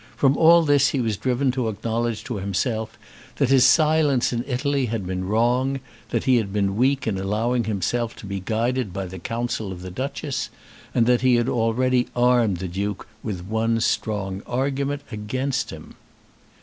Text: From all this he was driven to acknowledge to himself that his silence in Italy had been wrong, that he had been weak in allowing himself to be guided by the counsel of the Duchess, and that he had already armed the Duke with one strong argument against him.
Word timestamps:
From 0.15 0.35
all 0.35 0.63
this 0.63 0.87
he 0.87 0.99
was 0.99 1.15
driven 1.15 1.51
to 1.51 1.67
acknowledge 1.69 2.23
to 2.23 2.37
himself 2.37 2.97
that 3.35 3.49
his 3.49 3.67
silence 3.67 4.33
in 4.33 4.43
Italy 4.47 4.87
had 4.87 5.05
been 5.05 5.25
wrong, 5.27 5.79
that 6.09 6.23
he 6.23 6.37
had 6.37 6.51
been 6.51 6.75
weak 6.75 7.05
in 7.05 7.19
allowing 7.19 7.65
himself 7.65 8.15
to 8.15 8.25
be 8.25 8.39
guided 8.39 8.93
by 8.93 9.05
the 9.05 9.19
counsel 9.19 9.71
of 9.71 9.83
the 9.83 9.91
Duchess, 9.91 10.49
and 10.95 11.05
that 11.05 11.21
he 11.21 11.35
had 11.35 11.47
already 11.47 12.07
armed 12.15 12.57
the 12.57 12.67
Duke 12.67 13.07
with 13.21 13.45
one 13.45 13.79
strong 13.79 14.41
argument 14.47 15.03
against 15.11 15.69
him. 15.69 15.93